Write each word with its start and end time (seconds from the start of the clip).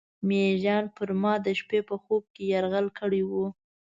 میږیانو 0.27 0.93
پر 0.97 1.09
ما 1.21 1.33
د 1.45 1.47
شپې 1.59 1.79
په 1.89 1.95
خوب 2.03 2.23
کې 2.33 2.43
یرغل 2.53 2.87
کړی 2.99 3.21
و. 3.29 3.31